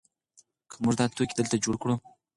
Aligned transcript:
که 0.69 0.75
موږ 0.83 0.93
دا 0.99 1.05
توکي 1.15 1.33
دلته 1.39 1.55
جوړ 1.63 1.75
کړو. 1.81 1.95